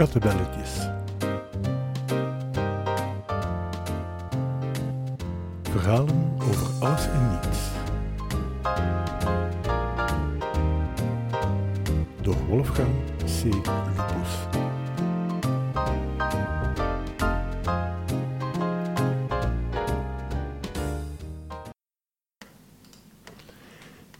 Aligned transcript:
Kattenbelletjes. 0.00 0.70
Verhalen 5.70 6.36
over 6.42 6.66
alles 6.80 7.06
en 7.06 7.30
niets. 7.30 7.58
Door 12.22 12.36
Wolfgang 12.48 12.88
C. 13.24 13.44
Lupus. 13.44 14.32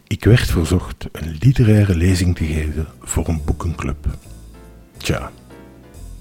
Ik 0.07 0.25
werd 0.25 0.51
verzocht 0.51 1.09
een 1.13 1.37
literaire 1.41 1.97
lezing 1.97 2.37
te 2.37 2.45
geven 2.45 2.87
voor 3.01 3.29
een 3.29 3.45
boekenclub. 3.45 4.07
Tja, 4.97 5.31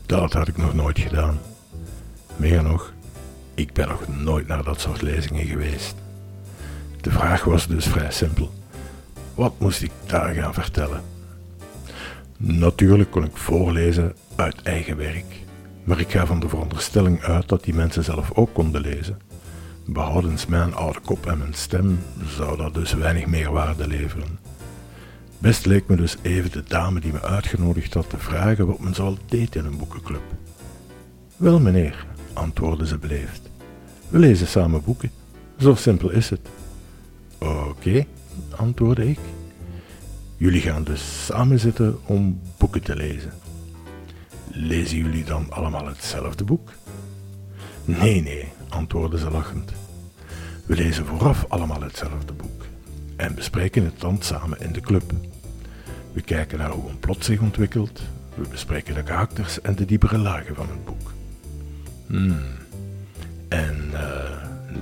dat 0.09 0.33
had 0.33 0.47
ik 0.47 0.57
nog 0.57 0.73
nooit 0.73 0.99
gedaan. 0.99 1.39
Meer 2.35 2.63
nog, 2.63 2.93
ik 3.55 3.73
ben 3.73 3.87
nog 3.87 4.07
nooit 4.07 4.47
naar 4.47 4.63
dat 4.63 4.81
soort 4.81 5.01
lezingen 5.01 5.45
geweest. 5.45 5.95
De 7.01 7.11
vraag 7.11 7.43
was 7.43 7.67
dus 7.67 7.85
vrij 7.87 8.11
simpel. 8.11 8.51
Wat 9.35 9.53
moest 9.59 9.81
ik 9.81 9.91
daar 10.05 10.33
gaan 10.33 10.53
vertellen? 10.53 11.01
Natuurlijk 12.37 13.11
kon 13.11 13.23
ik 13.23 13.37
voorlezen 13.37 14.15
uit 14.35 14.61
eigen 14.61 14.97
werk, 14.97 15.43
maar 15.83 15.99
ik 15.99 16.11
ga 16.11 16.25
van 16.25 16.39
de 16.39 16.49
veronderstelling 16.49 17.23
uit 17.23 17.47
dat 17.47 17.63
die 17.63 17.73
mensen 17.73 18.03
zelf 18.03 18.31
ook 18.33 18.53
konden 18.53 18.81
lezen. 18.81 19.19
Behoudens 19.85 20.45
mijn 20.45 20.73
oude 20.73 20.99
kop 20.99 21.25
en 21.25 21.37
mijn 21.37 21.53
stem 21.53 21.99
zou 22.37 22.57
dat 22.57 22.73
dus 22.73 22.93
weinig 22.93 23.25
meerwaarde 23.25 23.87
leveren. 23.87 24.48
Best 25.39 25.65
leek 25.65 25.87
me 25.87 25.95
dus 25.95 26.15
even 26.21 26.51
de 26.51 26.63
dame 26.63 26.99
die 26.99 27.11
me 27.11 27.21
uitgenodigd 27.21 27.93
had 27.93 28.09
te 28.09 28.17
vragen 28.17 28.67
wat 28.67 28.79
men 28.79 28.95
zoal 28.95 29.17
deed 29.25 29.55
in 29.55 29.65
een 29.65 29.77
boekenclub. 29.77 30.21
Wel 31.37 31.59
meneer, 31.59 32.05
antwoordde 32.33 32.87
ze 32.87 32.97
beleefd. 32.97 33.41
We 34.09 34.19
lezen 34.19 34.47
samen 34.47 34.83
boeken. 34.83 35.11
Zo 35.57 35.75
simpel 35.75 36.09
is 36.09 36.29
het. 36.29 36.49
Oké, 37.37 38.05
antwoordde 38.55 39.09
ik. 39.09 39.19
Jullie 40.37 40.61
gaan 40.61 40.83
dus 40.83 41.25
samen 41.25 41.59
zitten 41.59 41.97
om 42.05 42.41
boeken 42.57 42.83
te 42.83 42.95
lezen. 42.95 43.33
Lezen 44.47 44.97
jullie 44.97 45.23
dan 45.23 45.51
allemaal 45.51 45.87
hetzelfde 45.87 46.43
boek? 46.43 46.69
Nee, 47.85 48.21
nee, 48.21 48.47
antwoordde 48.69 49.19
ze 49.19 49.29
lachend. 49.29 49.71
We 50.65 50.75
lezen 50.75 51.05
vooraf 51.05 51.45
allemaal 51.47 51.81
hetzelfde 51.81 52.33
boek 52.33 52.65
en 53.19 53.35
bespreken 53.35 53.83
het 53.83 53.99
dan 53.99 54.17
samen 54.21 54.59
in 54.59 54.71
de 54.71 54.81
club. 54.81 55.11
We 56.11 56.21
kijken 56.21 56.57
naar 56.57 56.71
hoe 56.71 56.89
een 56.89 56.99
plot 56.99 57.25
zich 57.25 57.39
ontwikkelt, 57.39 58.01
we 58.35 58.47
bespreken 58.49 58.95
de 58.95 59.03
karakters 59.03 59.61
en 59.61 59.75
de 59.75 59.85
diepere 59.85 60.17
lagen 60.17 60.55
van 60.55 60.67
het 60.69 60.85
boek. 60.85 61.13
Hmm. 62.07 62.39
En 63.47 63.89
uh, 63.93 63.99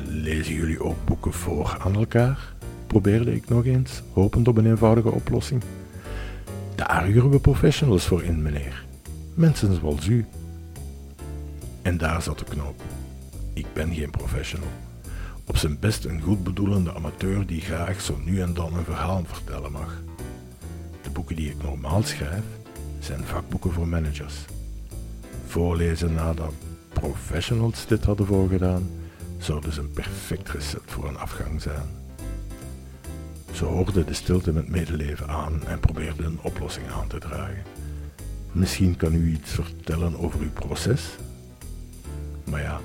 lezen 0.05 0.53
jullie 0.53 0.83
ook 0.83 1.05
boeken 1.05 1.33
voor 1.33 1.77
aan 1.79 1.95
elkaar? 1.95 2.53
Probeerde 2.87 3.35
ik 3.35 3.49
nog 3.49 3.65
eens, 3.65 4.01
hopend 4.13 4.47
op 4.47 4.57
een 4.57 4.65
eenvoudige 4.65 5.09
oplossing. 5.09 5.63
Daar 6.75 7.03
huren 7.03 7.29
we 7.29 7.39
professionals 7.39 8.05
voor 8.05 8.23
in, 8.23 8.41
meneer. 8.41 8.85
Mensen 9.33 9.75
zoals 9.75 10.07
u. 10.07 10.25
En 11.81 11.97
daar 11.97 12.21
zat 12.21 12.39
de 12.39 12.45
knoop. 12.45 12.81
Ik 13.53 13.65
ben 13.73 13.93
geen 13.93 14.09
professional. 14.09 14.67
Op 15.45 15.57
zijn 15.57 15.79
best 15.79 16.05
een 16.05 16.21
goedbedoelende 16.21 16.93
amateur 16.93 17.45
die 17.45 17.61
graag 17.61 18.01
zo 18.01 18.17
nu 18.25 18.41
en 18.41 18.53
dan 18.53 18.73
een 18.77 18.83
verhaal 18.83 19.23
vertellen 19.25 19.71
mag. 19.71 20.01
Boeken 21.17 21.35
die 21.35 21.49
ik 21.49 21.63
normaal 21.63 22.03
schrijf 22.03 22.43
zijn 22.99 23.23
vakboeken 23.23 23.71
voor 23.71 23.87
managers. 23.87 24.35
Voorlezen 25.45 26.13
nadat 26.13 26.53
professionals 26.93 27.87
dit 27.87 28.03
hadden 28.03 28.25
voorgedaan, 28.25 28.89
zou 29.37 29.61
dus 29.61 29.77
een 29.77 29.91
perfect 29.91 30.49
recept 30.49 30.91
voor 30.91 31.07
een 31.07 31.17
afgang 31.17 31.61
zijn. 31.61 31.85
Ze 33.51 33.65
hoorde 33.65 34.05
de 34.05 34.13
stilte 34.13 34.51
met 34.53 34.69
medeleven 34.69 35.27
aan 35.27 35.65
en 35.67 35.79
probeerde 35.79 36.23
een 36.23 36.39
oplossing 36.41 36.87
aan 36.91 37.07
te 37.07 37.19
dragen. 37.19 37.63
Misschien 38.51 38.95
kan 38.95 39.13
u 39.13 39.31
iets 39.31 39.51
vertellen 39.51 40.19
over 40.19 40.39
uw 40.39 40.51
proces? 40.51 41.15
Maar 42.43 42.61
ja, 42.61 42.79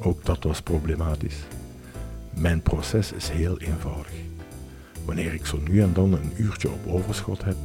ook 0.00 0.24
dat 0.24 0.42
was 0.42 0.62
problematisch. 0.62 1.38
Mijn 2.34 2.62
proces 2.62 3.12
is 3.12 3.28
heel 3.28 3.58
eenvoudig. 3.58 4.33
Wanneer 5.04 5.34
ik 5.34 5.46
zo 5.46 5.58
nu 5.68 5.82
en 5.82 5.92
dan 5.92 6.12
een 6.12 6.32
uurtje 6.36 6.68
op 6.70 6.86
overschot 6.86 7.44
heb, 7.44 7.56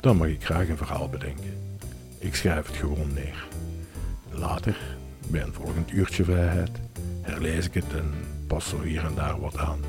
dan 0.00 0.16
mag 0.16 0.28
ik 0.28 0.44
graag 0.44 0.68
een 0.68 0.76
verhaal 0.76 1.08
bedenken. 1.08 1.54
Ik 2.18 2.34
schrijf 2.34 2.66
het 2.66 2.76
gewoon 2.76 3.12
neer. 3.14 3.46
Later, 4.30 4.96
bij 5.28 5.42
een 5.42 5.52
volgend 5.52 5.92
uurtje 5.92 6.24
vrijheid, 6.24 6.70
herlees 7.20 7.66
ik 7.66 7.74
het 7.74 7.92
en 7.92 8.12
pas 8.46 8.68
zo 8.68 8.82
hier 8.82 9.04
en 9.04 9.14
daar 9.14 9.40
wat 9.40 9.58
aan. 9.58 9.80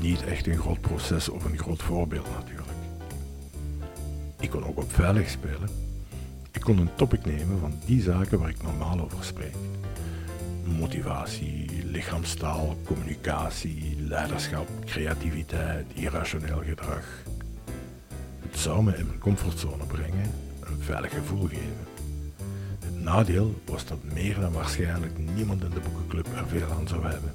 Niet 0.00 0.24
echt 0.24 0.46
een 0.46 0.58
groot 0.58 0.80
proces 0.80 1.28
of 1.28 1.44
een 1.44 1.58
groot 1.58 1.82
voorbeeld 1.82 2.30
natuurlijk. 2.30 2.68
Ik 4.40 4.50
kon 4.50 4.64
ook 4.64 4.76
op 4.76 4.92
veilig 4.92 5.28
spelen. 5.28 5.68
Ik 6.52 6.60
kon 6.60 6.78
een 6.78 6.94
topic 6.94 7.24
nemen 7.24 7.58
van 7.58 7.72
die 7.84 8.02
zaken 8.02 8.38
waar 8.38 8.48
ik 8.48 8.62
normaal 8.62 9.00
over 9.00 9.24
spreek 9.24 9.54
motivatie, 10.66 11.84
lichaamstaal, 11.84 12.76
communicatie, 12.84 13.96
leiderschap, 14.00 14.68
creativiteit, 14.84 15.86
irrationeel 15.94 16.62
gedrag. 16.64 17.04
Het 18.40 18.58
zou 18.58 18.82
me 18.82 18.96
in 18.96 19.06
mijn 19.06 19.18
comfortzone 19.18 19.84
brengen, 19.84 20.30
een 20.60 20.78
veilig 20.80 21.12
gevoel 21.12 21.46
geven. 21.46 21.86
Het 22.84 23.02
nadeel 23.02 23.62
was 23.64 23.86
dat 23.86 23.98
meer 24.12 24.40
dan 24.40 24.52
waarschijnlijk 24.52 25.18
niemand 25.34 25.62
in 25.64 25.70
de 25.70 25.80
boekenclub 25.80 26.26
er 26.36 26.48
veel 26.48 26.70
aan 26.78 26.88
zou 26.88 27.06
hebben. 27.06 27.32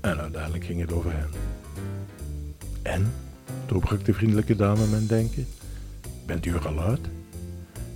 En 0.00 0.18
uiteindelijk 0.18 0.64
ging 0.64 0.80
het 0.80 0.92
over 0.92 1.12
hen. 1.12 1.30
En, 2.82 3.12
doorbrak 3.66 4.04
de 4.04 4.14
vriendelijke 4.14 4.56
dame 4.56 4.86
mijn 4.86 5.06
denken, 5.06 5.46
bent 6.26 6.46
u 6.46 6.54
er 6.54 6.68
al 6.68 6.80
uit? 6.80 7.00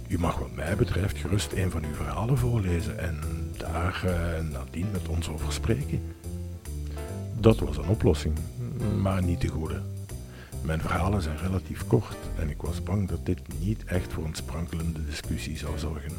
U 0.08 0.18
mag 0.18 0.38
wat 0.38 0.54
mij 0.54 0.76
betreft 0.76 1.18
gerust 1.18 1.52
een 1.52 1.70
van 1.70 1.84
uw 1.84 1.94
verhalen 1.94 2.38
voorlezen 2.38 2.98
en 2.98 3.18
daar 3.58 4.04
nadien 4.52 4.91
met 4.92 5.08
ons 5.08 5.28
over 5.28 5.52
spreken. 5.52 6.02
Dat 7.41 7.58
was 7.58 7.76
een 7.76 7.88
oplossing, 7.88 8.34
maar 9.00 9.22
niet 9.22 9.41
de 9.41 9.48
goede. 9.48 9.80
Mijn 10.62 10.80
verhalen 10.80 11.22
zijn 11.22 11.38
relatief 11.38 11.86
kort 11.86 12.16
en 12.38 12.50
ik 12.50 12.62
was 12.62 12.82
bang 12.82 13.08
dat 13.08 13.26
dit 13.26 13.41
niet 13.60 13.84
echt 13.84 14.12
voor 14.12 14.24
een 14.24 14.34
sprankelende 14.34 15.04
discussie 15.04 15.58
zou 15.58 15.78
zorgen. 15.78 16.12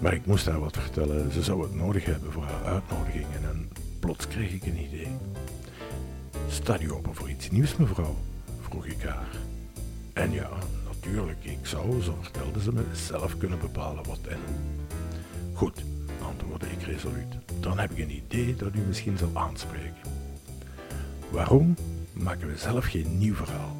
Maar 0.00 0.14
ik 0.14 0.26
moest 0.26 0.46
haar 0.46 0.60
wat 0.60 0.76
vertellen, 0.76 1.32
ze 1.32 1.42
zou 1.42 1.62
het 1.62 1.74
nodig 1.74 2.04
hebben 2.04 2.32
voor 2.32 2.44
haar 2.44 2.64
uitnodigingen 2.64 3.42
en 3.42 3.68
plots 4.00 4.28
kreeg 4.28 4.52
ik 4.52 4.62
een 4.62 4.84
idee. 4.84 5.08
Sta 6.48 6.80
u 6.80 6.92
open 6.92 7.14
voor 7.14 7.30
iets 7.30 7.50
nieuws, 7.50 7.76
mevrouw? 7.76 8.16
vroeg 8.60 8.86
ik 8.86 9.02
haar. 9.02 9.36
En 10.12 10.32
ja, 10.32 10.48
natuurlijk, 10.86 11.44
ik 11.44 11.66
zou, 11.66 12.02
zo 12.02 12.16
vertelde 12.20 12.62
ze 12.62 12.72
me, 12.72 12.84
zelf 12.92 13.38
kunnen 13.38 13.58
bepalen 13.58 14.04
wat 14.04 14.20
en. 14.28 14.38
Goed, 15.56 15.82
antwoordde 16.22 16.66
ik 16.66 16.82
resoluut. 16.82 17.34
Dan 17.60 17.78
heb 17.78 17.90
ik 17.90 17.98
een 17.98 18.16
idee 18.24 18.56
dat 18.56 18.74
u 18.74 18.78
misschien 18.78 19.18
zal 19.18 19.30
aanspreken. 19.32 20.10
Waarom 21.30 21.74
maken 22.12 22.48
we 22.48 22.58
zelf 22.58 22.84
geen 22.84 23.18
nieuw 23.18 23.34
verhaal? 23.34 23.76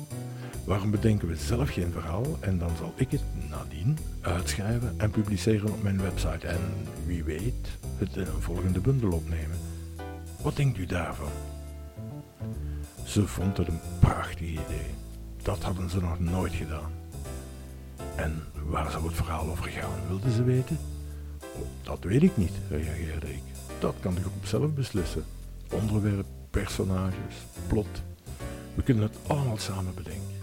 Waarom 0.65 0.91
bedenken 0.91 1.29
we 1.29 1.37
zelf 1.37 1.71
geen 1.71 1.93
verhaal 1.93 2.25
en 2.41 2.59
dan 2.59 2.71
zal 2.79 2.93
ik 2.95 3.11
het 3.11 3.23
nadien 3.51 3.99
uitschrijven 4.21 4.95
en 4.97 5.11
publiceren 5.11 5.73
op 5.73 5.83
mijn 5.83 6.03
website 6.03 6.47
en 6.47 6.61
wie 7.07 7.25
weet 7.25 7.69
het 7.97 8.17
in 8.17 8.27
een 8.27 8.43
volgende 8.43 8.81
bundel 8.81 9.13
opnemen? 9.13 9.59
Wat 10.43 10.57
denkt 10.57 10.79
u 10.79 10.87
daarvan? 10.87 11.33
Ze 13.05 13.27
vond 13.27 13.57
het 13.57 13.69
een 13.69 13.81
prachtig 14.01 14.49
idee. 14.49 14.91
Dat 15.43 15.63
hadden 15.63 15.91
ze 15.91 16.01
nog 16.01 16.21
nooit 16.21 16.53
gedaan. 16.53 16.93
En 18.15 18.43
waar 18.65 18.91
zou 18.91 19.07
het 19.07 19.17
verhaal 19.17 19.51
over 19.51 19.71
gaan, 19.71 20.09
wilde 20.09 20.33
ze 20.33 20.43
weten? 20.43 20.79
Dat 21.83 22.05
weet 22.05 22.23
ik 22.23 22.37
niet, 22.37 22.53
reageerde 22.69 23.35
ik. 23.35 23.43
Dat 23.79 23.95
kan 24.01 24.15
de 24.15 24.21
groep 24.21 24.47
zelf 24.47 24.75
beslissen. 24.75 25.25
Onderwerp, 25.73 26.27
personages, 26.51 27.35
plot. 27.67 28.03
We 28.75 28.83
kunnen 28.83 29.03
het 29.03 29.17
allemaal 29.27 29.59
samen 29.59 29.95
bedenken. 29.95 30.35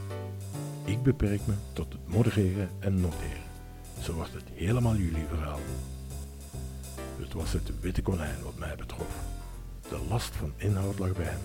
Ik 0.85 1.03
beperk 1.03 1.41
me 1.45 1.53
tot 1.73 1.93
het 1.93 2.07
modereren 2.07 2.69
en 2.79 3.01
noteren. 3.01 3.51
Zo 4.01 4.13
wordt 4.13 4.33
het 4.33 4.43
helemaal 4.53 4.95
jullie 4.95 5.25
verhaal. 5.29 5.59
Het 7.19 7.33
was 7.33 7.53
het 7.53 7.79
witte 7.81 8.01
konijn 8.01 8.43
wat 8.43 8.57
mij 8.57 8.75
betrof. 8.75 9.15
De 9.89 9.99
last 10.09 10.35
van 10.35 10.53
inhoud 10.57 10.99
lag 10.99 11.13
bij 11.13 11.25
hen. 11.25 11.41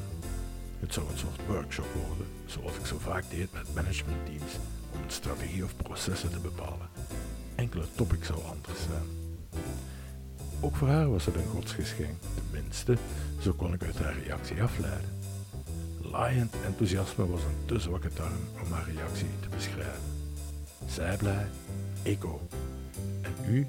Het 0.80 0.92
zou 0.94 1.06
een 1.10 1.18
soort 1.18 1.46
workshop 1.46 1.86
worden, 2.06 2.26
zoals 2.46 2.76
ik 2.76 2.86
zo 2.86 2.98
vaak 2.98 3.24
deed 3.30 3.52
met 3.52 3.74
managementteams 3.74 4.52
om 4.92 5.02
een 5.02 5.10
strategie 5.10 5.64
of 5.64 5.76
processen 5.76 6.30
te 6.30 6.38
bepalen. 6.38 6.88
Enkele 7.54 7.84
topics 7.94 8.26
zou 8.26 8.38
anders 8.44 8.78
zijn. 8.82 9.17
Ook 10.60 10.76
voor 10.76 10.88
haar 10.88 11.10
was 11.10 11.26
het 11.26 11.34
een 11.34 11.46
godsgeschenk, 11.46 12.16
tenminste, 12.34 12.96
zo 13.40 13.52
kon 13.52 13.72
ik 13.72 13.82
uit 13.82 13.98
haar 13.98 14.18
reactie 14.22 14.62
afleiden. 14.62 15.08
Laaiend 16.02 16.54
enthousiasme 16.64 17.26
was 17.26 17.42
een 17.42 17.64
te 17.66 17.78
zwakke 17.78 18.12
term 18.12 18.32
om 18.64 18.72
haar 18.72 18.90
reactie 18.94 19.26
te 19.40 19.48
beschrijven. 19.48 20.02
Zij 20.86 21.16
blij, 21.16 21.46
ik 22.02 22.24
ook. 22.24 22.50
En 23.22 23.52
u, 23.54 23.66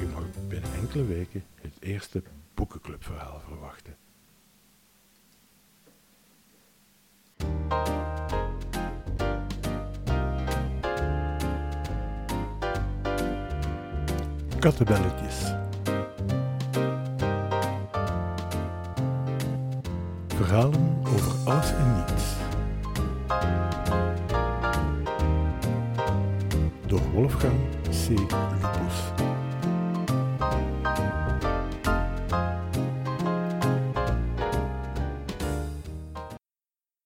u 0.00 0.06
mag 0.06 0.22
binnen 0.48 0.74
enkele 0.74 1.04
weken 1.04 1.44
het 1.54 1.72
eerste 1.80 2.22
boekenclubverhaal 2.54 3.40
verwachten. 3.48 3.96
Kattebelletjes. 14.58 15.55
verhalen 20.46 21.02
over 21.14 21.32
alles 21.44 21.72
en 21.72 21.94
niets. 21.94 22.24
Door 26.86 27.00
Wolfgang 27.14 27.54
C. 27.90 28.08
Lupus. 28.08 29.12